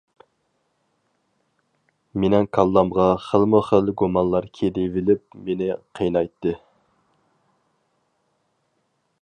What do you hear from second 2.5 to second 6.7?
كاللامغا خىلمۇ خىل گۇمانلار كېلىۋېلىپ مېنى قىينايتتى.